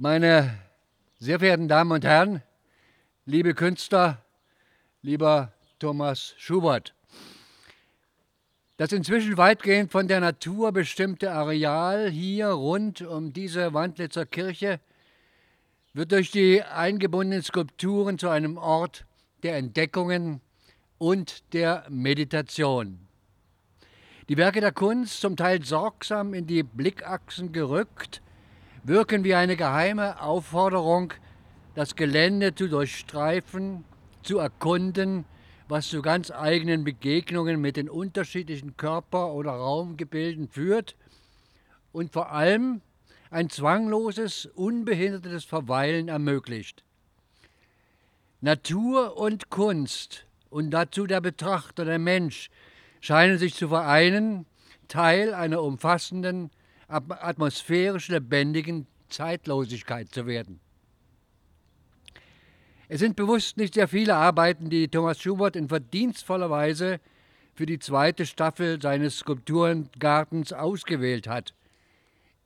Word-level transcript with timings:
Meine 0.00 0.56
sehr 1.18 1.40
verehrten 1.40 1.66
Damen 1.66 1.90
und 1.90 2.04
Herren, 2.04 2.40
liebe 3.26 3.52
Künstler, 3.52 4.24
lieber 5.02 5.52
Thomas 5.80 6.36
Schubert, 6.38 6.94
das 8.76 8.92
inzwischen 8.92 9.36
weitgehend 9.36 9.90
von 9.90 10.06
der 10.06 10.20
Natur 10.20 10.70
bestimmte 10.70 11.32
Areal 11.32 12.08
hier 12.10 12.50
rund 12.50 13.02
um 13.02 13.32
diese 13.32 13.74
Wandlitzer 13.74 14.24
Kirche 14.24 14.78
wird 15.94 16.12
durch 16.12 16.30
die 16.30 16.62
eingebundenen 16.62 17.42
Skulpturen 17.42 18.20
zu 18.20 18.28
einem 18.28 18.56
Ort 18.56 19.04
der 19.42 19.56
Entdeckungen 19.56 20.40
und 20.98 21.52
der 21.54 21.84
Meditation. 21.88 23.00
Die 24.28 24.36
Werke 24.36 24.60
der 24.60 24.70
Kunst, 24.70 25.20
zum 25.20 25.36
Teil 25.36 25.64
sorgsam 25.64 26.34
in 26.34 26.46
die 26.46 26.62
Blickachsen 26.62 27.50
gerückt, 27.50 28.22
wirken 28.88 29.22
wie 29.22 29.34
eine 29.34 29.56
geheime 29.56 30.20
Aufforderung, 30.22 31.12
das 31.74 31.94
Gelände 31.94 32.54
zu 32.54 32.68
durchstreifen, 32.68 33.84
zu 34.22 34.38
erkunden, 34.38 35.26
was 35.68 35.88
zu 35.88 36.00
ganz 36.00 36.30
eigenen 36.30 36.84
Begegnungen 36.84 37.60
mit 37.60 37.76
den 37.76 37.90
unterschiedlichen 37.90 38.78
Körper- 38.78 39.34
oder 39.34 39.50
Raumgebilden 39.50 40.48
führt 40.48 40.96
und 41.92 42.12
vor 42.14 42.32
allem 42.32 42.80
ein 43.30 43.50
zwangloses, 43.50 44.46
unbehindertes 44.46 45.44
Verweilen 45.44 46.08
ermöglicht. 46.08 46.82
Natur 48.40 49.18
und 49.18 49.50
Kunst 49.50 50.24
und 50.48 50.70
dazu 50.70 51.06
der 51.06 51.20
Betrachter, 51.20 51.84
der 51.84 51.98
Mensch, 51.98 52.48
scheinen 53.02 53.36
sich 53.36 53.54
zu 53.54 53.68
vereinen, 53.68 54.46
Teil 54.88 55.34
einer 55.34 55.62
umfassenden, 55.62 56.50
atmosphärisch 56.88 58.08
lebendigen 58.08 58.86
Zeitlosigkeit 59.08 60.10
zu 60.10 60.26
werden. 60.26 60.60
Es 62.88 63.00
sind 63.00 63.16
bewusst 63.16 63.58
nicht 63.58 63.74
sehr 63.74 63.88
viele 63.88 64.14
Arbeiten, 64.14 64.70
die 64.70 64.88
Thomas 64.88 65.20
Schubert 65.20 65.56
in 65.56 65.68
verdienstvoller 65.68 66.48
Weise 66.48 67.00
für 67.54 67.66
die 67.66 67.78
zweite 67.78 68.24
Staffel 68.24 68.80
seines 68.80 69.18
Skulpturengartens 69.18 70.54
ausgewählt 70.54 71.28
hat. 71.28 71.54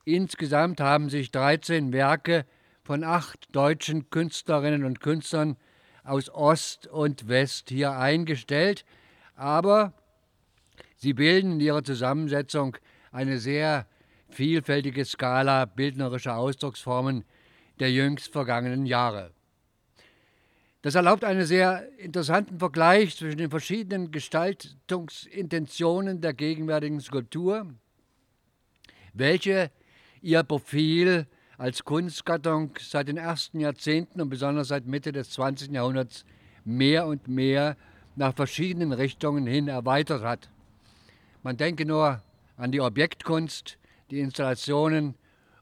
Insgesamt 0.05 0.81
haben 0.81 1.11
sich 1.11 1.31
13 1.31 1.93
Werke 1.93 2.45
von 2.83 3.05
acht 3.05 3.55
deutschen 3.55 4.11
Künstlerinnen 4.11 4.85
und 4.85 5.01
Künstlern 5.01 5.57
aus 6.03 6.29
Ost 6.29 6.89
und 6.89 7.29
West 7.29 7.69
hier 7.69 7.93
eingestellt, 7.93 8.85
aber 9.37 9.93
sie 10.97 11.13
bilden 11.13 11.53
in 11.53 11.61
ihrer 11.61 11.85
Zusammensetzung 11.85 12.77
eine 13.13 13.39
sehr 13.39 13.87
vielfältige 14.33 15.05
Skala 15.05 15.67
bildnerischer 15.67 16.37
Ausdrucksformen 16.37 17.25
der 17.81 17.91
jüngst 17.93 18.33
vergangenen 18.33 18.87
Jahre. 18.87 19.33
Das 20.83 20.95
erlaubt 20.97 21.25
einen 21.25 21.47
sehr 21.47 21.89
interessanten 21.99 22.59
Vergleich 22.59 23.17
zwischen 23.17 23.39
den 23.39 23.49
verschiedenen 23.51 24.11
Gestaltungsintentionen 24.11 26.21
der 26.21 26.35
gegenwärtigen 26.35 27.01
Skulptur, 27.01 27.73
welche 29.13 29.71
ihr 30.21 30.43
Profil 30.43 31.29
als 31.57 31.85
Kunstgattung 31.85 32.73
seit 32.81 33.07
den 33.07 33.17
ersten 33.17 33.61
Jahrzehnten 33.61 34.21
und 34.21 34.29
besonders 34.29 34.67
seit 34.69 34.87
Mitte 34.87 35.13
des 35.13 35.31
20. 35.31 35.71
Jahrhunderts 35.71 36.25
mehr 36.65 37.07
und 37.07 37.29
mehr 37.29 37.77
nach 38.17 38.35
verschiedenen 38.35 38.93
Richtungen 38.93 39.47
hin 39.47 39.69
erweitert 39.69 40.23
hat. 40.23 40.51
Man 41.45 41.57
denke 41.57 41.87
nur 41.87 42.21
an 42.57 42.73
die 42.73 42.81
Objektkunst, 42.81 43.79
die 44.13 44.21
Installationen 44.21 45.15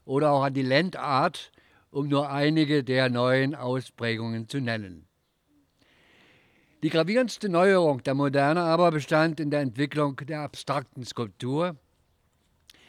oder 0.03 0.31
auch 0.31 0.43
an 0.43 0.53
die 0.53 0.61
Landart, 0.61 1.51
um 1.89 2.09
nur 2.09 2.29
einige 2.29 2.83
der 2.83 3.09
neuen 3.09 3.55
Ausprägungen 3.55 4.49
zu 4.49 4.59
nennen. 4.59 5.07
Die 6.83 6.89
gravierendste 6.89 7.47
Neuerung 7.47 8.03
der 8.03 8.13
Moderne 8.13 8.61
aber 8.61 8.91
bestand 8.91 9.39
in 9.39 9.51
der 9.51 9.61
Entwicklung 9.61 10.17
der 10.17 10.41
abstrakten 10.41 11.05
Skulptur, 11.05 11.77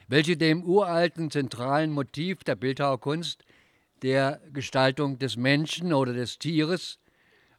welche 0.09 0.36
dem 0.36 0.64
uralten 0.64 1.31
zentralen 1.31 1.92
Motiv 1.92 2.42
der 2.42 2.56
Bildhauerkunst, 2.56 3.44
der 4.03 4.41
Gestaltung 4.53 5.19
des 5.20 5.36
Menschen 5.36 5.92
oder 5.92 6.12
des 6.12 6.38
Tieres, 6.41 6.98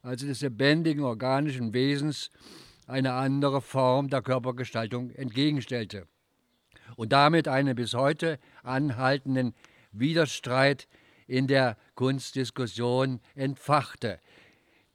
also 0.02 0.28
des 0.28 0.42
lebendigen 0.42 1.06
organischen 1.06 1.74
Wesens, 1.74 2.32
eine 2.86 3.14
andere 3.14 3.62
Form 3.62 4.10
der 4.10 4.22
Körpergestaltung 4.22 5.12
entgegenstellte 5.12 6.06
und 6.96 7.12
damit 7.12 7.48
einen 7.48 7.76
bis 7.76 7.94
heute 7.94 8.40
anhaltenden 8.64 9.54
Widerstreit 9.92 10.88
in 11.28 11.48
der 11.48 11.78
Kunstdiskussion 11.96 13.20
entfachte, 13.36 14.20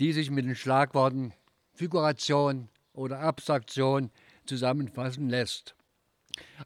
die 0.01 0.13
sich 0.13 0.31
mit 0.31 0.45
den 0.45 0.57
Schlagworten 0.57 1.33
Figuration 1.73 2.69
oder 2.93 3.21
Abstraktion 3.21 4.11
zusammenfassen 4.47 5.29
lässt. 5.29 5.75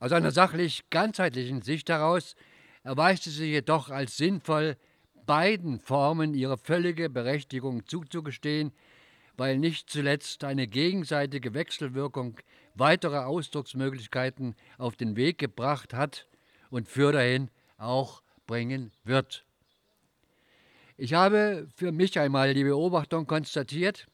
Aus 0.00 0.12
einer 0.12 0.31
sachlich 0.31 0.84
ganzheitlichen 0.91 1.62
Sicht 1.62 1.88
heraus 1.88 2.34
erweist 2.82 3.26
es 3.26 3.37
sich 3.37 3.50
jedoch 3.50 3.91
als 3.91 4.16
sinnvoll, 4.16 4.76
beiden 5.26 5.78
Formen 5.78 6.34
ihre 6.34 6.59
völlige 6.59 7.09
Berechtigung 7.09 7.87
zuzugestehen, 7.87 8.72
weil 9.37 9.59
nicht 9.59 9.88
zuletzt 9.88 10.44
eine 10.44 10.66
gegenseitige 10.66 11.54
Wechselwirkung 11.54 12.38
weitere 12.75 13.19
Ausdrucksmöglichkeiten 13.19 14.55
auf 14.78 14.97
den 14.97 15.16
Weg 15.16 15.38
gebracht 15.38 15.94
hat 15.94 16.27
und 16.71 16.88
für 16.88 17.12
dahin 17.12 17.50
auch 17.78 18.22
bringen 18.47 18.93
wird. 19.05 19.44
Ich 20.97 21.15
habe 21.15 21.69
für 21.75 21.93
mich 21.93 22.19
einmal 22.19 22.55
die 22.55 22.65
Beobachtung 22.65 23.27
konstatiert, 23.27 24.06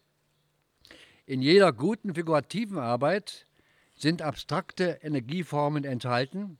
in 1.27 1.43
jeder 1.43 1.73
guten 1.73 2.15
figurativen 2.15 2.79
Arbeit 2.79 3.47
sind 3.97 4.23
abstrakte 4.23 5.01
Energieformen 5.03 5.85
enthalten 5.85 6.59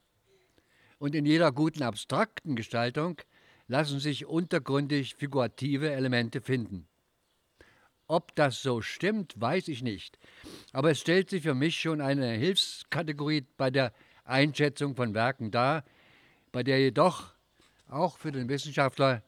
und 0.99 1.15
in 1.15 1.25
jeder 1.25 1.53
guten 1.53 1.83
abstrakten 1.83 2.57
Gestaltung 2.57 3.21
lassen 3.69 4.01
sich 4.01 4.27
untergründig 4.27 5.15
figurative 5.15 5.91
Elemente 5.93 6.41
finden. 6.41 6.88
Ob 8.09 8.35
das 8.35 8.63
so 8.63 8.81
stimmt, 8.81 9.39
weiß 9.39 9.69
ich 9.69 9.83
nicht. 9.83 10.19
Aber 10.73 10.91
es 10.91 11.01
stellt 11.01 11.29
sich 11.29 11.43
für 11.43 11.55
mich 11.55 11.79
schon 11.79 12.01
eine 12.01 12.33
Hilfskategorie 12.33 13.45
bei 13.59 13.71
der 13.71 13.93
Einschätzung 14.25 14.97
von 14.97 15.13
Werken 15.13 15.51
dar, 15.51 15.85
bei 16.51 16.63
der 16.63 16.81
jedoch 16.81 17.35
auch 17.91 18.17
für 18.17 18.33
den 18.33 18.49
Wissenschaftler 18.49 19.23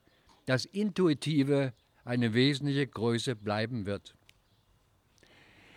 das 0.47 0.65
Intuitive 0.65 1.75
eine 2.05 2.33
wesentliche 2.33 2.87
Größe 2.87 3.37
bleiben 3.37 3.85
wird. 3.85 4.15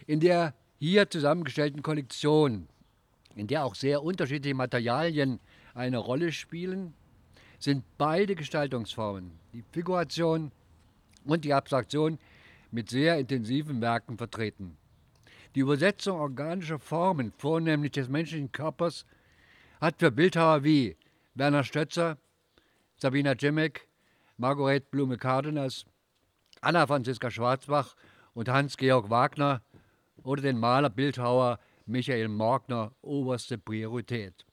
In 0.07 0.21
der 0.21 0.53
hier 0.79 1.09
zusammengestellten 1.09 1.81
Kollektion, 1.81 2.69
in 3.35 3.47
der 3.47 3.65
auch 3.65 3.75
sehr 3.75 4.01
unterschiedliche 4.01 4.55
Materialien 4.55 5.41
eine 5.73 5.97
Rolle 5.97 6.31
spielen, 6.31 6.93
sind 7.59 7.83
beide 7.97 8.35
Gestaltungsformen, 8.35 9.31
die 9.53 9.63
Figuration 9.71 10.51
und 11.25 11.45
die 11.45 11.53
Abstraktion, 11.53 12.17
mit 12.73 12.89
sehr 12.89 13.19
intensiven 13.19 13.81
Werken 13.81 14.17
vertreten. 14.17 14.77
Die 15.55 15.59
Übersetzung 15.59 16.19
organischer 16.19 16.79
Formen, 16.79 17.31
vornehmlich 17.37 17.91
des 17.91 18.09
menschlichen 18.09 18.51
Körpers, 18.51 19.05
hat 19.79 19.99
für 19.99 20.09
Bildhauer 20.09 20.63
wie 20.63 20.97
Werner 21.35 21.63
Stötzer, 21.63 22.17
Sabina 22.97 23.37
Cimek, 23.37 23.87
Margaret 24.37 24.89
Blume-Cardenas, 24.89 25.85
Anna 26.61 26.87
Franziska 26.87 27.29
Schwarzbach 27.29 27.95
und 28.33 28.49
Hans-Georg 28.49 29.11
Wagner 29.11 29.61
oder 30.23 30.41
den 30.41 30.57
Maler-Bildhauer 30.57 31.59
Michael 31.85 32.29
Morgner 32.29 32.91
oberste 33.01 33.59
Priorität. 33.59 34.45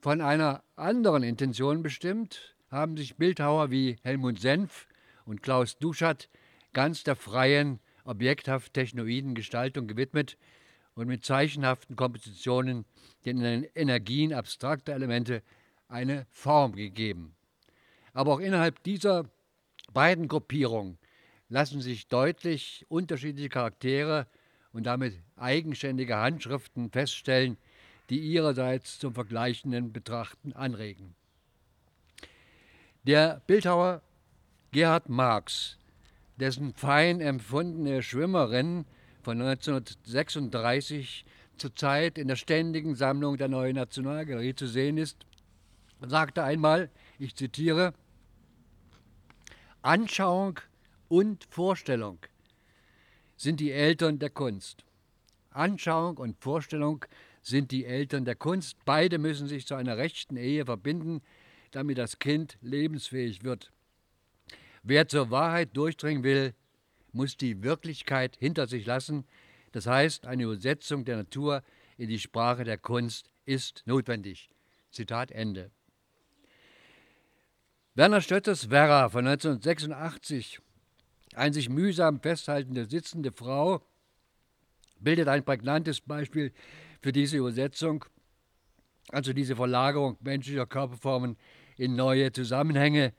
Von 0.00 0.20
einer 0.20 0.62
anderen 0.76 1.22
Intention 1.22 1.82
bestimmt 1.82 2.56
haben 2.70 2.96
sich 2.98 3.16
Bildhauer 3.16 3.70
wie 3.70 3.96
Helmut 4.02 4.38
Senf 4.40 4.86
und 5.24 5.42
Klaus 5.42 5.78
Duschat 5.78 6.28
ganz 6.72 7.04
der 7.04 7.16
freien, 7.16 7.80
objekthaft 8.04 8.74
technoiden 8.74 9.34
Gestaltung 9.34 9.86
gewidmet 9.86 10.36
und 10.94 11.06
mit 11.06 11.24
zeichenhaften 11.24 11.96
Kompositionen 11.96 12.84
den 13.24 13.64
Energien 13.74 14.32
abstrakter 14.32 14.92
Elemente 14.92 15.42
eine 15.88 16.26
Form 16.30 16.72
gegeben. 16.74 17.34
Aber 18.12 18.34
auch 18.34 18.40
innerhalb 18.40 18.82
dieser 18.82 19.26
beiden 19.92 20.28
Gruppierungen 20.28 20.98
lassen 21.48 21.80
sich 21.80 22.08
deutlich 22.08 22.86
unterschiedliche 22.88 23.48
Charaktere 23.48 24.26
und 24.72 24.84
damit 24.84 25.14
eigenständige 25.36 26.16
Handschriften 26.16 26.90
feststellen, 26.90 27.56
die 28.08 28.20
ihrerseits 28.20 28.98
zum 28.98 29.14
vergleichenden 29.14 29.92
Betrachten 29.92 30.52
anregen. 30.52 31.14
Der 33.04 33.40
Bildhauer 33.46 34.02
Gerhard 34.72 35.08
Marx 35.08 35.79
dessen 36.40 36.74
fein 36.74 37.20
empfundene 37.20 38.02
Schwimmerin 38.02 38.86
von 39.22 39.40
1936 39.40 41.24
zurzeit 41.56 42.16
in 42.16 42.28
der 42.28 42.36
ständigen 42.36 42.94
Sammlung 42.94 43.36
der 43.36 43.48
Neuen 43.48 43.76
Nationalgalerie 43.76 44.54
zu 44.54 44.66
sehen 44.66 44.96
ist, 44.96 45.26
sagte 46.00 46.42
einmal, 46.42 46.90
ich 47.18 47.36
zitiere, 47.36 47.92
Anschauung 49.82 50.58
und 51.08 51.46
Vorstellung 51.50 52.18
sind 53.36 53.60
die 53.60 53.72
Eltern 53.72 54.18
der 54.18 54.30
Kunst. 54.30 54.84
Anschauung 55.50 56.16
und 56.16 56.38
Vorstellung 56.38 57.04
sind 57.42 57.70
die 57.70 57.84
Eltern 57.84 58.24
der 58.24 58.36
Kunst. 58.36 58.76
Beide 58.84 59.18
müssen 59.18 59.46
sich 59.46 59.66
zu 59.66 59.74
einer 59.74 59.96
rechten 59.96 60.36
Ehe 60.36 60.64
verbinden, 60.64 61.22
damit 61.70 61.98
das 61.98 62.18
Kind 62.18 62.58
lebensfähig 62.62 63.42
wird. 63.44 63.72
Wer 64.82 65.08
zur 65.08 65.30
Wahrheit 65.30 65.76
durchdringen 65.76 66.22
will, 66.22 66.54
muss 67.12 67.36
die 67.36 67.62
Wirklichkeit 67.62 68.36
hinter 68.38 68.66
sich 68.66 68.86
lassen. 68.86 69.26
Das 69.72 69.86
heißt, 69.86 70.26
eine 70.26 70.44
Übersetzung 70.44 71.04
der 71.04 71.16
Natur 71.16 71.62
in 71.96 72.08
die 72.08 72.18
Sprache 72.18 72.64
der 72.64 72.78
Kunst 72.78 73.30
ist 73.44 73.82
notwendig. 73.86 74.48
Zitat 74.90 75.30
Ende. 75.30 75.70
Werner 77.94 78.20
Stötters 78.20 78.70
Werra 78.70 79.08
von 79.08 79.26
1986, 79.26 80.60
ein 81.34 81.52
sich 81.52 81.68
mühsam 81.68 82.20
festhaltende 82.20 82.86
sitzende 82.86 83.32
Frau, 83.32 83.84
bildet 85.00 85.28
ein 85.28 85.44
prägnantes 85.44 86.00
Beispiel 86.00 86.52
für 87.02 87.12
diese 87.12 87.36
Übersetzung, 87.36 88.04
also 89.08 89.32
diese 89.32 89.56
Verlagerung 89.56 90.16
menschlicher 90.20 90.66
Körperformen 90.66 91.36
in 91.76 91.96
neue 91.96 92.32
Zusammenhänge, 92.32 93.12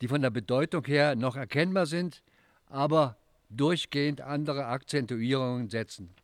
die 0.00 0.08
von 0.08 0.22
der 0.22 0.30
Bedeutung 0.30 0.84
her 0.84 1.16
noch 1.16 1.36
erkennbar 1.36 1.86
sind, 1.86 2.22
aber 2.66 3.16
durchgehend 3.48 4.20
andere 4.20 4.66
Akzentuierungen 4.66 5.68
setzen. 5.68 6.14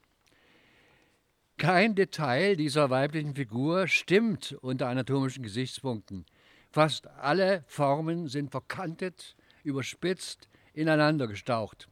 Kein 1.58 1.94
Detail 1.94 2.56
dieser 2.56 2.90
weiblichen 2.90 3.34
Figur 3.34 3.86
stimmt 3.86 4.56
unter 4.62 4.88
anatomischen 4.88 5.42
Gesichtspunkten. 5.42 6.26
Fast 6.70 7.06
alle 7.06 7.62
Formen 7.66 8.26
sind 8.28 8.50
verkantet, 8.50 9.36
überspitzt, 9.62 10.48
ineinander 10.72 11.28
gestaucht. 11.28 11.88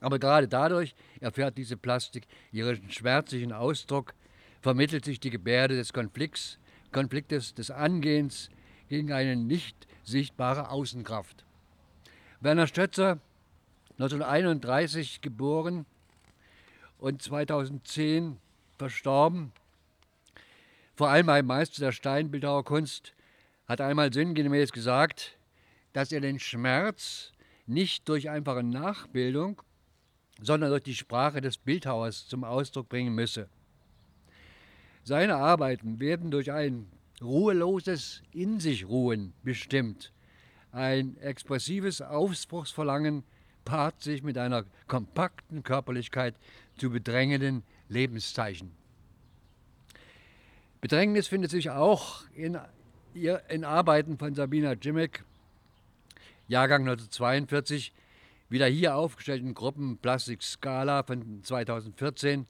Aber 0.00 0.18
gerade 0.18 0.48
dadurch 0.48 0.94
erfährt 1.20 1.56
diese 1.58 1.76
Plastik 1.76 2.26
ihren 2.52 2.90
schmerzlichen 2.90 3.52
Ausdruck, 3.52 4.14
vermittelt 4.60 5.04
sich 5.04 5.18
die 5.18 5.30
Gebärde 5.30 5.76
des 5.76 5.92
Konflikts, 5.92 6.58
Konfliktes 6.92 7.54
des 7.54 7.70
Angehens 7.70 8.50
gegen 8.92 9.10
eine 9.10 9.36
nicht 9.36 9.86
sichtbare 10.04 10.68
Außenkraft. 10.68 11.46
Werner 12.42 12.66
Stötzer, 12.66 13.20
1931 13.92 15.22
geboren 15.22 15.86
und 16.98 17.22
2010 17.22 18.36
verstorben, 18.76 19.52
vor 20.94 21.08
allem 21.08 21.30
ein 21.30 21.46
Meister 21.46 21.80
der 21.80 21.92
Steinbildhauerkunst, 21.92 23.14
hat 23.66 23.80
einmal 23.80 24.12
sinngemäß 24.12 24.72
gesagt, 24.72 25.38
dass 25.94 26.12
er 26.12 26.20
den 26.20 26.38
Schmerz 26.38 27.32
nicht 27.66 28.06
durch 28.10 28.28
einfache 28.28 28.62
Nachbildung, 28.62 29.62
sondern 30.38 30.68
durch 30.68 30.82
die 30.82 30.94
Sprache 30.94 31.40
des 31.40 31.56
Bildhauers 31.56 32.28
zum 32.28 32.44
Ausdruck 32.44 32.90
bringen 32.90 33.14
müsse. 33.14 33.48
Seine 35.02 35.36
Arbeiten 35.36 35.98
werden 35.98 36.30
durch 36.30 36.52
ein 36.52 36.90
ruheloses 37.22 38.22
In 38.32 38.60
sich 38.60 38.86
Ruhen 38.86 39.32
bestimmt. 39.42 40.12
Ein 40.72 41.16
expressives 41.18 42.00
Aufbruchsverlangen 42.00 43.24
paart 43.64 44.02
sich 44.02 44.22
mit 44.22 44.38
einer 44.38 44.64
kompakten 44.88 45.62
Körperlichkeit 45.62 46.34
zu 46.76 46.90
bedrängenden 46.90 47.62
Lebenszeichen. 47.88 48.72
Bedrängnis 50.80 51.28
findet 51.28 51.50
sich 51.50 51.70
auch 51.70 52.24
in, 52.34 52.58
in 53.48 53.64
Arbeiten 53.64 54.18
von 54.18 54.34
Sabina 54.34 54.72
Jimmick, 54.72 55.22
Jahrgang 56.48 56.82
1942, 56.82 57.92
wieder 58.48 58.66
hier 58.66 58.96
aufgestellten 58.96 59.54
Gruppen 59.54 59.98
Plastik 59.98 60.42
Scala 60.42 61.04
von 61.04 61.44
2014, 61.44 62.46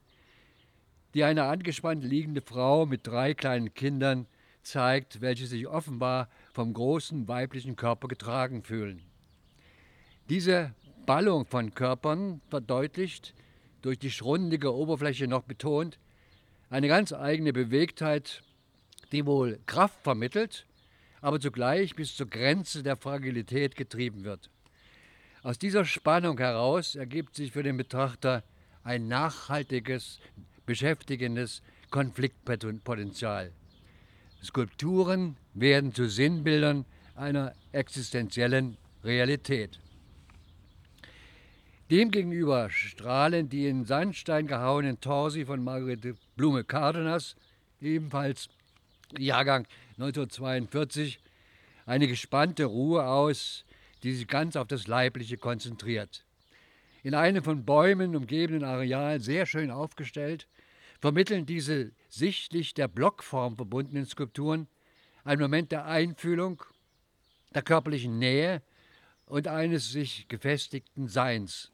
die 1.15 1.25
eine 1.25 1.45
angespannt 1.45 2.03
liegende 2.05 2.41
Frau 2.41 2.87
mit 2.87 3.07
drei 3.07 3.35
kleinen 3.35 3.75
Kindern 3.75 4.27
zeigt, 4.63 5.21
welche 5.21 5.47
sich 5.47 5.67
offenbar 5.67 6.29
vom 6.53 6.73
großen 6.73 7.29
weiblichen 7.29 7.77
Körper 7.77 8.09
getragen 8.09 8.63
fühlen. 8.63 9.03
Diese 10.29 10.75
Ballung 11.07 11.47
von 11.47 11.75
Körpern 11.75 12.41
verdeutlicht, 12.49 13.35
durch 13.83 13.99
die 13.99 14.11
schrundige 14.11 14.75
Oberfläche 14.75 15.27
noch 15.27 15.43
betont, 15.43 15.99
eine 16.71 16.89
ganz 16.89 17.13
eigene 17.13 17.53
Bewegtheit, 17.53 18.43
die 19.11 19.27
wohl 19.27 19.59
Kraft 19.67 20.03
vermittelt, 20.03 20.67
aber 21.21 21.41
zugleich 21.41 21.95
bis 21.95 22.17
zur 22.17 22.29
Grenze 22.29 22.83
der 22.83 22.97
Fragilität 22.97 23.77
getrieben 23.77 24.25
wird. 24.25 24.51
Aus 25.43 25.59
dieser 25.59 25.85
Spannung 25.85 26.39
heraus 26.39 26.95
ergibt 26.95 27.35
sich 27.35 27.53
für 27.53 27.65
den 27.65 27.77
Betrachter 27.77 28.45
ein 28.85 29.09
nachhaltiges, 29.09 30.21
beschäftigendes 30.67 31.63
Konfliktpotenzial. 31.91 33.53
Skulpturen 34.43 35.37
werden 35.55 35.95
zu 35.95 36.09
Sinnbildern 36.09 36.85
einer 37.15 37.53
existenziellen 37.73 38.77
Realität. 39.05 39.79
Demgegenüber 41.91 42.71
strahlen 42.71 43.49
die 43.49 43.67
in 43.67 43.85
Sandstein 43.85 44.47
gehauenen 44.47 45.01
Torsi 45.01 45.45
von 45.45 45.63
Margarete 45.63 46.17
Blume 46.37 46.65
Cardenas, 46.65 47.37
ebenfalls 47.81 48.49
Jahrgang 49.19 49.67
1942, 49.99 51.21
eine 51.85 52.09
gespannte 52.09 52.65
Ruhe 52.65 53.05
aus, 53.07 53.65
die 54.03 54.15
sich 54.15 54.27
ganz 54.27 54.57
auf 54.57 54.67
das 54.67 54.87
Leibliche 54.87 55.37
konzentriert. 55.37 56.25
In 57.03 57.15
einem 57.15 57.45
von 57.45 57.65
Bäumen 57.65 58.17
umgebenen 58.17 58.65
Areal 58.65 59.21
sehr 59.21 59.47
schön 59.47 59.71
aufgestellt, 59.71 60.47
vermitteln 61.03 61.47
diese 61.47 61.91
sichtlich 62.09 62.75
der 62.75 62.87
Blockform 62.87 63.57
verbundenen 63.57 64.07
Skulpturen 64.07 64.69
einen 65.25 65.43
Moment 65.43 65.73
der 65.73 65.85
Einfühlung, 65.85 66.63
der 67.53 67.63
körperlichen 67.63 68.21
Nähe 68.21 68.63
und 69.27 69.49
eines 69.49 69.91
sich 69.91 70.29
gefestigten 70.29 71.09
Seins. 71.09 71.73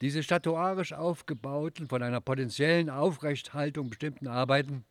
Diese 0.00 0.24
statuarisch 0.24 0.92
aufgebauten, 0.92 1.88
von 1.88 2.02
einer 2.02 2.20
potenziellen 2.20 2.90
Aufrechthaltung 2.90 3.90
bestimmten 3.90 4.26
Arbeiten 4.26 4.84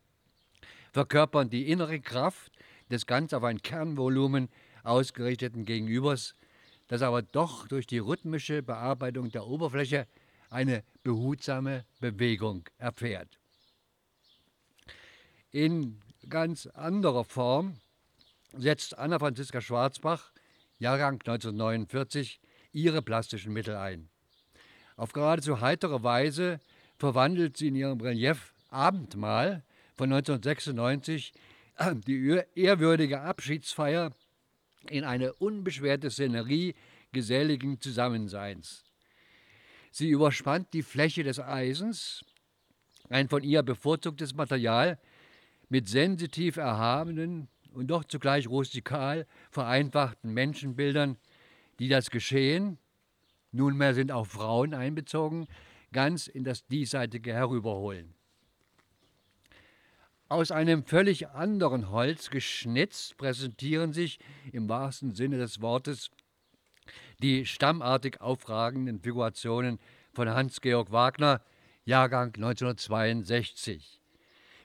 verkörpern 0.94 1.50
die 1.50 1.70
innere 1.70 2.00
Kraft 2.00 2.54
des 2.90 3.06
ganz 3.06 3.34
auf 3.34 3.44
ein 3.44 3.62
Kernvolumen 3.62 4.48
ausgerichteten 4.84 5.66
Gegenübers, 5.66 6.36
das 6.88 7.02
aber 7.02 7.22
doch 7.22 7.68
durch 7.68 7.86
die 7.86 8.00
rhythmische 8.00 8.64
Bearbeitung 8.64 9.30
der 9.30 9.46
Oberfläche 9.46 10.08
eine 10.50 10.84
behutsame 11.04 11.86
Bewegung 12.00 12.64
erfährt. 12.78 13.41
In 15.52 16.00
ganz 16.30 16.66
anderer 16.68 17.26
Form 17.26 17.76
setzt 18.54 18.98
Anna 18.98 19.20
Franziska 19.20 19.60
Schwarzbach, 19.60 20.32
Jahrgang 20.80 21.16
1949, 21.16 22.40
ihre 22.72 23.02
plastischen 23.02 23.52
Mittel 23.52 23.76
ein. 23.76 24.08
Auf 24.96 25.12
geradezu 25.12 25.60
heitere 25.60 26.04
Weise 26.04 26.62
verwandelt 26.98 27.58
sie 27.58 27.68
in 27.68 27.76
ihrem 27.76 28.00
Relief 28.00 28.54
Abendmahl 28.70 29.64
von 29.96 30.14
1996 30.14 31.34
die 32.08 32.42
ehrwürdige 32.56 33.20
Abschiedsfeier 33.20 34.12
in 34.90 35.04
eine 35.04 35.34
unbeschwerte 35.34 36.10
Szenerie 36.12 36.76
geselligen 37.12 37.82
Zusammenseins. 37.82 38.86
Sie 39.92 40.10
überspannt 40.10 40.74
die 40.74 40.84
Fläche 40.84 41.24
des 41.24 41.40
Eisens, 41.42 42.24
ein 43.10 43.28
von 43.28 43.44
ihr 43.44 43.64
bevorzugtes 43.64 44.34
Material, 44.34 44.98
mit 45.72 45.88
sensitiv 45.88 46.58
erhabenen 46.58 47.48
und 47.74 47.88
doch 47.88 48.04
zugleich 48.04 48.48
rustikal 48.48 49.26
vereinfachten 49.50 50.34
Menschenbildern, 50.34 51.18
die 51.80 51.88
das 51.88 52.10
Geschehen 52.10 52.78
Nunmehr 53.54 53.94
sind 53.94 54.12
auch 54.12 54.28
Frauen 54.28 54.74
einbezogen, 54.74 55.48
ganz 55.92 56.28
in 56.28 56.44
das 56.44 56.66
Diesseitige 56.68 57.34
herüberholen. 57.34 58.14
Aus 60.30 60.52
einem 60.52 60.86
völlig 60.86 61.30
anderen 61.30 61.90
Holz 61.90 62.30
geschnitzt 62.30 63.18
präsentieren 63.18 63.92
sich 63.92 64.20
im 64.54 64.70
wahrsten 64.70 65.14
Sinne 65.14 65.38
des 65.38 65.62
Wortes 65.62 66.12
die 67.22 67.46
stammartig 67.46 68.22
aufragenden 68.22 69.02
Figurationen 69.02 69.80
von 70.14 70.30
Hans-Georg 70.30 70.92
Wagner, 70.92 71.42
Jahrgang 71.84 72.34
1962. 72.36 74.01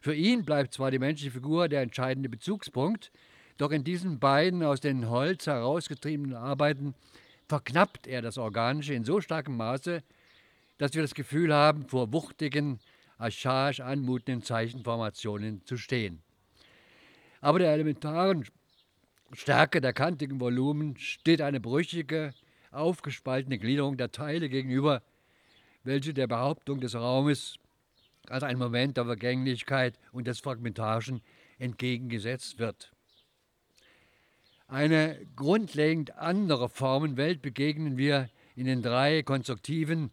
Für 0.07 0.15
ihn 0.15 0.45
bleibt 0.45 0.73
zwar 0.73 0.93
die 0.93 1.01
menschliche 1.01 1.33
Figur 1.33 1.69
der 1.69 1.83
entscheidende 1.83 2.29
Bezugspunkt, 2.29 3.11
doch 3.57 3.73
in 3.73 3.83
diesen 3.83 4.21
beiden 4.21 4.63
aus 4.63 4.79
dem 4.79 5.11
Holz 5.11 5.49
herausgetriebenen 5.49 6.37
Arbeiten 6.37 6.95
verknappt 7.49 8.07
er 8.07 8.23
das 8.23 8.39
Organische 8.39 8.95
in 8.95 9.03
so 9.03 9.21
starkem 9.21 9.57
Maße, 9.57 10.05
dass 10.79 10.95
wir 10.95 11.03
das 11.03 11.17
Gefühl 11.17 11.53
haben, 11.53 11.89
vor 11.89 12.13
wuchtigen, 12.13 12.79
archaisch 13.19 13.81
anmutenden 13.81 14.45
Zeichenformationen 14.45 15.65
zu 15.65 15.77
stehen. 15.77 16.23
Aber 17.41 17.59
der 17.59 17.73
elementaren 17.73 18.47
Stärke 19.33 19.81
der 19.81 19.93
kantigen 19.93 20.39
Volumen 20.39 20.97
steht 20.99 21.41
eine 21.41 21.59
brüchige, 21.59 22.33
aufgespaltene 22.71 23.59
Gliederung 23.59 23.97
der 23.97 24.13
Teile 24.13 24.49
gegenüber, 24.49 25.03
welche 25.83 26.15
der 26.15 26.29
Behauptung 26.29 26.79
des 26.79 26.95
Raumes 26.95 27.59
als 28.31 28.43
ein 28.43 28.59
Moment 28.59 28.97
der 28.97 29.05
Vergänglichkeit 29.05 29.99
und 30.13 30.27
des 30.27 30.41
Fragmentarischen 30.41 31.23
entgegengesetzt 31.59 32.59
wird. 32.59 32.93
Eine 34.69 35.25
grundlegend 35.37 36.17
andere 36.17 36.69
Formenwelt 36.69 37.41
begegnen 37.41 37.97
wir 37.97 38.29
in 38.57 38.67
den 38.67 38.83
drei 38.83 39.23
konstruktiven, 39.23 40.11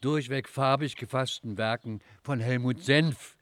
durchweg 0.00 0.48
farbig 0.48 0.96
gefassten 0.96 1.56
Werken 1.56 2.00
von 2.22 2.38
Helmut 2.38 2.82
Senf, 2.82 3.36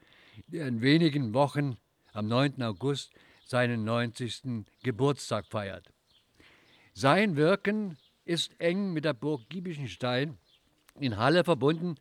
der 0.47 0.69
in 0.69 0.81
wenigen 0.81 1.35
Wochen 1.35 1.76
am 2.12 2.29
9. 2.29 2.62
August 2.62 3.12
seinen 3.45 3.85
90. 3.85 4.64
Geburtstag 4.83 5.47
feiert. 5.47 5.93
Sein 6.95 7.37
Wirken 7.37 7.97
ist 8.25 8.52
eng 8.61 8.93
mit 8.93 9.05
der 9.05 9.14
Burg 9.14 9.49
Giebichenstein 9.49 10.38
in 11.00 11.17
Halle 11.17 11.43
verbunden, 11.43 11.97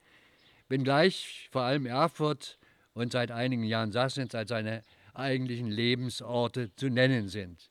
wenngleich 0.71 1.49
vor 1.51 1.63
allem 1.63 1.85
Erfurt 1.85 2.57
und 2.93 3.11
seit 3.11 3.29
einigen 3.29 3.63
Jahren 3.63 3.91
Sassnitz 3.91 4.33
als 4.33 4.49
seine 4.49 4.83
eigentlichen 5.13 5.69
Lebensorte 5.69 6.73
zu 6.75 6.89
nennen 6.89 7.27
sind. 7.27 7.69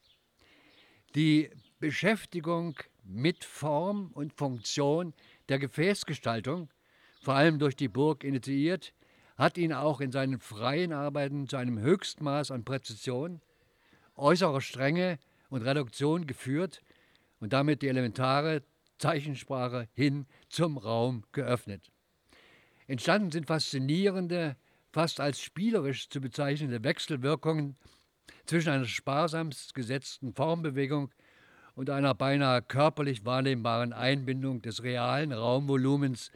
Die 1.15 1.51
Beschäftigung 1.79 2.77
mit 3.03 3.45
Form 3.45 4.11
und 4.13 4.35
Funktion 4.35 5.15
der 5.49 5.59
Gefäßgestaltung, 5.59 6.69
vor 7.23 7.35
allem 7.35 7.59
durch 7.59 7.75
die 7.75 7.89
Burg 7.89 8.23
initiiert, 8.23 8.93
hat 9.37 9.57
ihn 9.57 9.73
auch 9.73 10.03
in 10.03 10.13
seinen 10.13 10.39
freien 10.39 10.93
Arbeiten 10.93 11.49
zu 11.49 11.57
einem 11.57 11.79
Höchstmaß 11.79 12.51
an 12.51 12.65
Präzision, 12.65 13.41
äußerer 14.15 14.61
Strenge 14.61 15.19
und 15.49 15.63
Reduktion 15.63 16.27
geführt 16.27 16.83
und 17.41 17.55
damit 17.55 17.81
die 17.81 17.89
elementare 17.89 18.63
Zeichensprache 18.99 19.89
hin 19.95 20.27
zum 20.51 20.77
Raum 20.77 21.25
geöffnet. 21.33 21.91
Entstanden 22.91 23.31
sind 23.31 23.47
faszinierende, 23.47 24.57
fast 24.93 25.21
als 25.21 25.41
spielerisch 25.41 26.09
zu 26.09 26.21
bezeichnende 26.21 26.83
Wechselwirkungen 26.83 27.77
zwischen 28.47 28.71
einer 28.71 28.85
sparsamst 28.85 29.75
gesetzten 29.75 30.35
Formbewegung 30.35 31.13
und 31.77 31.89
einer 31.89 32.15
beinahe 32.15 32.63
körperlich 32.63 33.25
wahrnehmbaren 33.25 33.93
Einbindung 33.93 34.61
des 34.61 34.83
realen 34.83 35.31
Raumvolumens, 35.31 36.33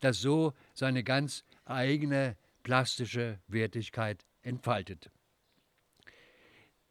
das 0.00 0.20
so 0.20 0.54
seine 0.74 1.04
ganz 1.04 1.44
eigene 1.66 2.36
plastische 2.64 3.38
Wertigkeit 3.46 4.26
entfaltet. 4.42 5.08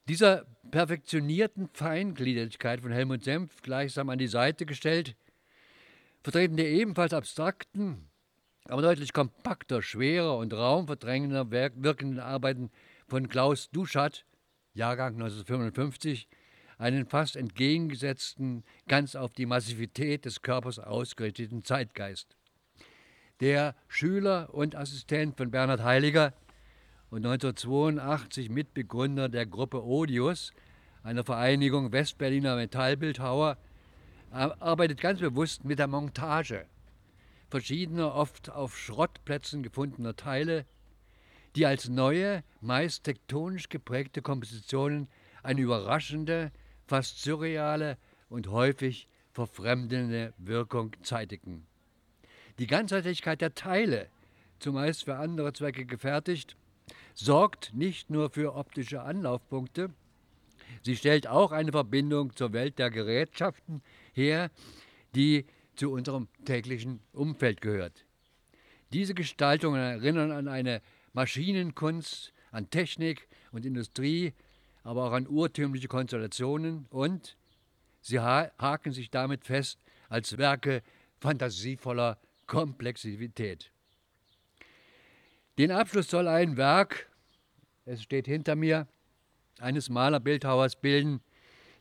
Dieser 0.08 0.46
perfektionierten 0.72 1.68
Feingliedrigkeit 1.74 2.80
von 2.80 2.94
Helmut 2.94 3.26
Senf 3.26 3.62
gleichsam 3.62 4.08
an 4.08 4.20
die 4.20 4.28
Seite 4.28 4.66
gestellt, 4.66 5.18
vertreten 6.24 6.56
der 6.56 6.70
ebenfalls 6.70 7.12
abstrakten, 7.12 8.08
aber 8.66 8.82
deutlich 8.82 9.14
kompakter, 9.14 9.82
schwerer 9.82 10.38
und 10.38 10.54
raumverdrängender 10.54 11.52
wirkenden 11.52 12.20
Arbeiten 12.20 12.72
von 13.08 13.28
Klaus 13.28 13.70
Duschat, 13.72 14.26
Jahrgang 14.74 15.14
1955, 15.16 16.28
einen 16.78 17.06
fast 17.06 17.36
entgegengesetzten, 17.36 18.64
ganz 18.88 19.16
auf 19.16 19.34
die 19.34 19.46
Massivität 19.46 20.26
des 20.26 20.42
Körpers 20.42 20.80
ausgerichteten 20.80 21.64
Zeitgeist. 21.64 22.38
Der 23.40 23.76
Schüler 23.88 24.54
und 24.54 24.76
Assistent 24.76 25.38
von 25.38 25.52
Bernhard 25.52 25.84
Heiliger 25.84 26.34
und 27.10 27.26
1982 27.26 28.50
Mitbegründer 28.50 29.30
der 29.30 29.46
Gruppe 29.46 29.84
Odius, 29.84 30.54
einer 31.04 31.24
Vereinigung 31.24 31.92
Westberliner 31.92 32.56
Metallbildhauer, 32.56 33.58
arbeitet 34.32 35.02
ganz 35.02 35.20
bewusst 35.20 35.66
mit 35.66 35.80
der 35.80 35.88
Montage 35.88 36.66
verschiedener, 37.52 38.16
oft 38.16 38.50
auf 38.50 38.78
Schrottplätzen 38.78 39.62
gefundener 39.62 40.16
Teile, 40.16 40.66
die 41.56 41.66
als 41.66 41.90
neue, 41.90 42.44
meist 42.62 43.04
tektonisch 43.04 43.70
geprägte 43.70 44.22
Kompositionen 44.22 45.08
eine 45.44 45.62
überraschende, 45.62 46.52
fast 46.88 47.22
surreale 47.22 47.98
und 48.30 48.48
häufig 48.48 49.08
verfremdende 49.34 50.34
Wirkung 50.38 50.96
zeitigen. 51.04 51.68
Die 52.60 52.68
Ganzheitlichkeit 52.68 53.42
der 53.42 53.54
Teile, 53.54 54.10
zumeist 54.60 55.04
für 55.06 55.18
andere 55.18 55.54
Zwecke 55.54 55.86
gefertigt, 55.86 56.56
sorgt 57.14 57.74
nicht 57.74 58.10
nur 58.10 58.30
für 58.30 58.56
optische 58.56 59.02
Anlaufpunkte, 59.02 59.90
sie 60.84 60.96
stellt 60.96 61.28
auch 61.28 61.52
eine 61.52 61.72
Verbindung 61.72 62.36
zur 62.36 62.54
Welt 62.54 62.80
der 62.80 62.90
Gerätschaften 62.90 63.82
her, 64.14 64.52
die 65.16 65.46
zu 65.82 65.92
unserem 65.92 66.28
täglichen 66.46 67.00
Umfeld 67.12 67.60
gehört. 67.60 68.06
Diese 68.94 69.16
Gestaltungen 69.16 69.82
erinnern 69.82 70.32
an 70.32 70.48
eine 70.48 70.80
Maschinenkunst, 71.14 72.34
an 72.52 72.70
Technik 72.70 73.28
und 73.52 73.66
Industrie, 73.66 74.34
aber 74.84 75.08
auch 75.08 75.14
an 75.14 75.26
urtümliche 75.26 75.88
Konstellationen 75.88 76.86
und 76.92 77.36
sie 78.00 78.20
haken 78.20 78.92
sich 78.92 79.10
damit 79.10 79.44
fest 79.44 79.80
als 80.08 80.38
Werke 80.38 80.84
fantasievoller 81.20 82.20
Komplexität. 82.46 83.72
Den 85.58 85.72
Abschluss 85.72 86.12
soll 86.12 86.28
ein 86.28 86.58
Werk, 86.58 87.10
es 87.86 88.04
steht 88.04 88.28
hinter 88.28 88.56
mir, 88.56 88.88
eines 89.58 89.90
Malerbildhauers 89.90 90.76
bilden, 90.76 91.22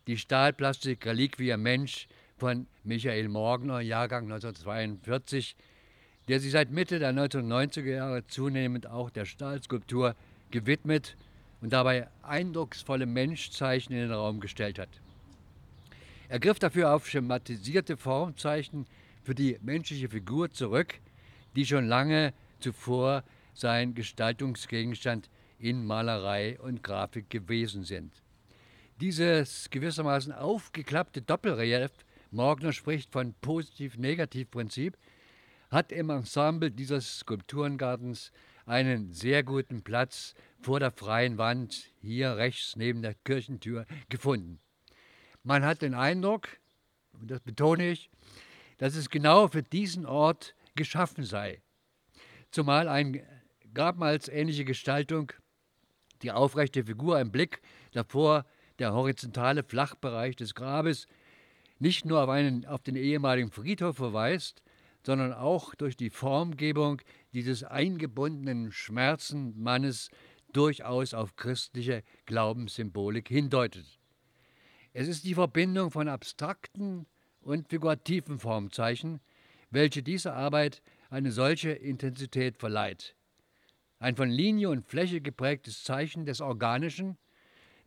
die 0.06 0.16
Stahlplastik 0.16 1.04
Reliquia 1.04 1.58
Mensch 1.58 2.08
von 2.40 2.66
Michael 2.84 3.28
Morgner, 3.28 3.80
Jahrgang 3.80 4.24
1942, 4.24 5.54
der 6.26 6.40
sich 6.40 6.52
seit 6.52 6.70
Mitte 6.70 6.98
der 6.98 7.12
1990er 7.12 7.94
Jahre 7.94 8.26
zunehmend 8.26 8.86
auch 8.86 9.10
der 9.10 9.26
Stahlskulptur 9.26 10.16
gewidmet 10.50 11.16
und 11.60 11.74
dabei 11.74 12.08
eindrucksvolle 12.22 13.04
Menschzeichen 13.04 13.92
in 13.94 14.00
den 14.00 14.12
Raum 14.12 14.40
gestellt 14.40 14.78
hat. 14.78 14.88
Er 16.30 16.40
griff 16.40 16.58
dafür 16.58 16.94
auf 16.94 17.06
schematisierte 17.06 17.98
Formzeichen 17.98 18.86
für 19.22 19.34
die 19.34 19.58
menschliche 19.60 20.08
Figur 20.08 20.50
zurück, 20.50 20.94
die 21.56 21.66
schon 21.66 21.86
lange 21.86 22.32
zuvor 22.58 23.22
sein 23.52 23.94
Gestaltungsgegenstand 23.94 25.28
in 25.58 25.84
Malerei 25.84 26.58
und 26.58 26.82
Grafik 26.82 27.28
gewesen 27.28 27.84
sind. 27.84 28.12
Dieses 28.98 29.68
gewissermaßen 29.68 30.32
aufgeklappte 30.32 31.20
Doppelrelief 31.20 31.90
Morgner 32.30 32.72
spricht 32.72 33.10
von 33.10 33.34
Positiv-Negativ-Prinzip, 33.40 34.96
hat 35.70 35.92
im 35.92 36.10
Ensemble 36.10 36.70
dieses 36.70 37.18
Skulpturengartens 37.18 38.32
einen 38.66 39.12
sehr 39.12 39.42
guten 39.42 39.82
Platz 39.82 40.34
vor 40.60 40.80
der 40.80 40.92
freien 40.92 41.38
Wand, 41.38 41.92
hier 42.00 42.36
rechts 42.36 42.76
neben 42.76 43.02
der 43.02 43.14
Kirchentür, 43.14 43.86
gefunden. 44.08 44.60
Man 45.42 45.64
hat 45.64 45.82
den 45.82 45.94
Eindruck, 45.94 46.48
und 47.12 47.30
das 47.30 47.40
betone 47.40 47.90
ich, 47.90 48.10
dass 48.78 48.94
es 48.94 49.10
genau 49.10 49.48
für 49.48 49.62
diesen 49.62 50.06
Ort 50.06 50.54
geschaffen 50.74 51.24
sei. 51.24 51.62
Zumal 52.50 52.88
eine 52.88 53.26
grabmals 53.74 54.28
ähnliche 54.28 54.64
Gestaltung, 54.64 55.32
die 56.22 56.32
aufrechte 56.32 56.84
Figur 56.84 57.20
im 57.20 57.32
Blick, 57.32 57.60
davor 57.92 58.44
der 58.78 58.92
horizontale 58.92 59.62
Flachbereich 59.62 60.36
des 60.36 60.54
Grabes, 60.54 61.06
nicht 61.80 62.04
nur 62.04 62.22
auf, 62.22 62.28
einen, 62.28 62.64
auf 62.66 62.82
den 62.82 62.94
ehemaligen 62.94 63.50
Friedhof 63.50 63.96
verweist, 63.96 64.62
sondern 65.04 65.32
auch 65.32 65.74
durch 65.74 65.96
die 65.96 66.10
Formgebung 66.10 67.00
dieses 67.32 67.64
eingebundenen 67.64 68.70
Schmerzenmannes 68.70 70.10
durchaus 70.52 71.14
auf 71.14 71.36
christliche 71.36 72.02
Glaubenssymbolik 72.26 73.28
hindeutet. 73.28 73.98
Es 74.92 75.08
ist 75.08 75.24
die 75.24 75.34
Verbindung 75.34 75.90
von 75.90 76.08
abstrakten 76.08 77.06
und 77.40 77.68
figurativen 77.68 78.38
Formzeichen, 78.38 79.20
welche 79.70 80.02
dieser 80.02 80.34
Arbeit 80.34 80.82
eine 81.08 81.32
solche 81.32 81.70
Intensität 81.70 82.58
verleiht. 82.58 83.16
Ein 83.98 84.16
von 84.16 84.28
Linie 84.28 84.68
und 84.68 84.86
Fläche 84.86 85.20
geprägtes 85.20 85.84
Zeichen 85.84 86.26
des 86.26 86.40
Organischen, 86.40 87.16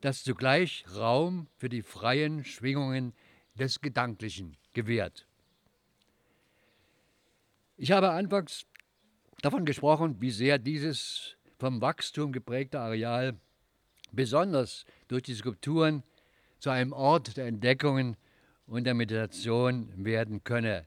das 0.01 0.23
zugleich 0.23 0.85
Raum 0.95 1.47
für 1.57 1.69
die 1.69 1.81
freien 1.81 2.43
Schwingungen 2.43 3.13
des 3.55 3.81
Gedanklichen 3.81 4.57
gewährt. 4.73 5.27
Ich 7.77 7.91
habe 7.91 8.11
anfangs 8.11 8.65
davon 9.41 9.65
gesprochen, 9.65 10.17
wie 10.19 10.31
sehr 10.31 10.57
dieses 10.57 11.35
vom 11.59 11.81
Wachstum 11.81 12.31
geprägte 12.31 12.79
Areal 12.79 13.35
besonders 14.11 14.85
durch 15.07 15.23
die 15.23 15.33
Skulpturen 15.33 16.03
zu 16.59 16.69
einem 16.69 16.93
Ort 16.93 17.37
der 17.37 17.47
Entdeckungen 17.47 18.15
und 18.67 18.85
der 18.85 18.93
Meditation 18.93 19.91
werden 19.97 20.43
könne. 20.43 20.85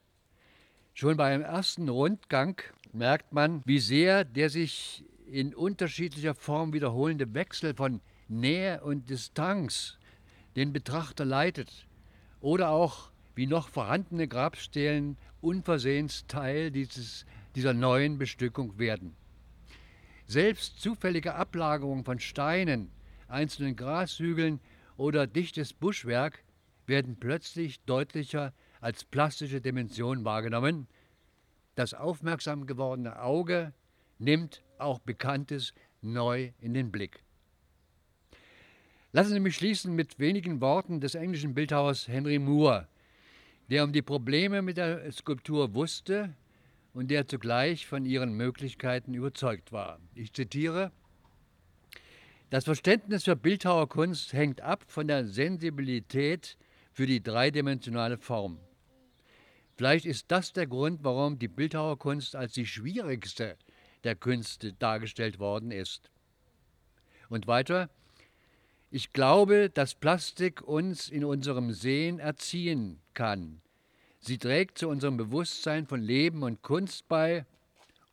Schon 0.94 1.16
beim 1.16 1.42
ersten 1.42 1.88
Rundgang 1.88 2.62
merkt 2.92 3.32
man, 3.32 3.62
wie 3.66 3.80
sehr 3.80 4.24
der 4.24 4.48
sich 4.48 5.04
in 5.26 5.54
unterschiedlicher 5.54 6.34
Form 6.34 6.72
wiederholende 6.72 7.34
Wechsel 7.34 7.74
von 7.74 8.00
Nähe 8.28 8.82
und 8.82 9.10
Distanz 9.10 9.98
den 10.56 10.72
Betrachter 10.72 11.24
leitet 11.24 11.85
oder 12.40 12.70
auch 12.70 13.10
wie 13.34 13.46
noch 13.46 13.68
vorhandene 13.68 14.28
Grabstelen 14.28 15.16
unversehens 15.40 16.26
Teil 16.26 16.70
dieses, 16.70 17.26
dieser 17.54 17.74
neuen 17.74 18.18
Bestückung 18.18 18.78
werden. 18.78 19.14
Selbst 20.26 20.80
zufällige 20.80 21.34
Ablagerungen 21.34 22.04
von 22.04 22.18
Steinen, 22.18 22.90
einzelnen 23.28 23.76
Grashügeln 23.76 24.60
oder 24.96 25.26
dichtes 25.26 25.72
Buschwerk 25.72 26.42
werden 26.86 27.16
plötzlich 27.18 27.80
deutlicher 27.84 28.52
als 28.80 29.04
plastische 29.04 29.60
Dimension 29.60 30.24
wahrgenommen. 30.24 30.88
Das 31.74 31.94
aufmerksam 31.94 32.66
gewordene 32.66 33.20
Auge 33.20 33.72
nimmt 34.18 34.62
auch 34.78 34.98
Bekanntes 34.98 35.74
neu 36.00 36.52
in 36.60 36.74
den 36.74 36.90
Blick. 36.90 37.25
Lassen 39.16 39.32
Sie 39.32 39.40
mich 39.40 39.56
schließen 39.56 39.94
mit 39.94 40.18
wenigen 40.18 40.60
Worten 40.60 41.00
des 41.00 41.14
englischen 41.14 41.54
Bildhauers 41.54 42.06
Henry 42.06 42.38
Moore, 42.38 42.86
der 43.70 43.82
um 43.82 43.90
die 43.90 44.02
Probleme 44.02 44.60
mit 44.60 44.76
der 44.76 45.10
Skulptur 45.10 45.72
wusste 45.72 46.34
und 46.92 47.10
der 47.10 47.26
zugleich 47.26 47.86
von 47.86 48.04
ihren 48.04 48.34
Möglichkeiten 48.34 49.14
überzeugt 49.14 49.72
war. 49.72 50.00
Ich 50.14 50.34
zitiere, 50.34 50.92
das 52.50 52.64
Verständnis 52.64 53.24
für 53.24 53.36
Bildhauerkunst 53.36 54.34
hängt 54.34 54.60
ab 54.60 54.84
von 54.86 55.08
der 55.08 55.24
Sensibilität 55.24 56.58
für 56.92 57.06
die 57.06 57.22
dreidimensionale 57.22 58.18
Form. 58.18 58.58
Vielleicht 59.78 60.04
ist 60.04 60.26
das 60.30 60.52
der 60.52 60.66
Grund, 60.66 61.04
warum 61.04 61.38
die 61.38 61.48
Bildhauerkunst 61.48 62.36
als 62.36 62.52
die 62.52 62.66
schwierigste 62.66 63.56
der 64.04 64.14
Künste 64.14 64.74
dargestellt 64.74 65.38
worden 65.38 65.70
ist. 65.70 66.10
Und 67.30 67.46
weiter, 67.46 67.88
ich 68.96 69.12
glaube, 69.12 69.68
dass 69.68 69.94
Plastik 69.94 70.62
uns 70.62 71.10
in 71.10 71.22
unserem 71.22 71.70
Sehen 71.70 72.18
erziehen 72.18 72.98
kann. 73.12 73.60
Sie 74.20 74.38
trägt 74.38 74.78
zu 74.78 74.88
unserem 74.88 75.18
Bewusstsein 75.18 75.86
von 75.86 76.00
Leben 76.00 76.42
und 76.42 76.62
Kunst 76.62 77.06
bei 77.06 77.44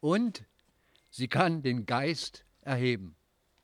und 0.01 0.43
sie 1.09 1.29
kann 1.29 1.61
den 1.61 1.85
Geist 1.85 2.43
erheben. 2.59 3.15